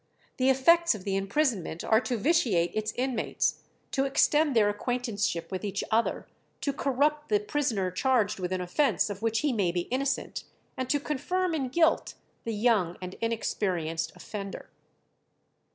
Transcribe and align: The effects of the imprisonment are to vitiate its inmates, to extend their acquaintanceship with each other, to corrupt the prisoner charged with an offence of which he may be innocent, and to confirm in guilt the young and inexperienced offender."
The 0.37 0.49
effects 0.49 0.95
of 0.95 1.03
the 1.03 1.15
imprisonment 1.15 1.83
are 1.83 2.01
to 2.01 2.17
vitiate 2.17 2.71
its 2.73 2.91
inmates, 2.95 3.59
to 3.91 4.03
extend 4.03 4.55
their 4.55 4.67
acquaintanceship 4.67 5.51
with 5.51 5.63
each 5.63 5.83
other, 5.91 6.25
to 6.61 6.73
corrupt 6.73 7.29
the 7.29 7.39
prisoner 7.39 7.91
charged 7.91 8.39
with 8.39 8.51
an 8.51 8.61
offence 8.61 9.11
of 9.11 9.21
which 9.21 9.41
he 9.41 9.53
may 9.53 9.71
be 9.71 9.81
innocent, 9.91 10.43
and 10.75 10.89
to 10.89 10.99
confirm 10.99 11.53
in 11.53 11.69
guilt 11.69 12.15
the 12.45 12.55
young 12.55 12.97
and 12.99 13.13
inexperienced 13.21 14.11
offender." 14.15 14.71